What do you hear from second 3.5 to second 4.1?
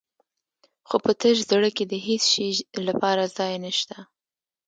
نه شته.